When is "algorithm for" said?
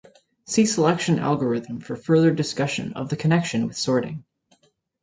1.19-1.95